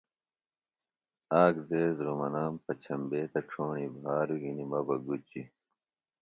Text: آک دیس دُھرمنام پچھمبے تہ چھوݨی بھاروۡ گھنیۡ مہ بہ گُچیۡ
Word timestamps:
آک 1.41 1.55
دیس 1.67 1.91
دُھرمنام 1.99 2.53
پچھمبے 2.65 3.21
تہ 3.31 3.39
چھوݨی 3.49 3.85
بھاروۡ 4.03 4.39
گھنیۡ 4.41 4.69
مہ 4.71 4.79
بہ 4.87 4.95
گُچیۡ 5.05 5.47